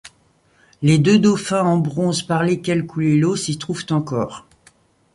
[0.81, 4.47] Les deux dauphins en bronze par lesquels coulait l'eau s'y trouvent encore.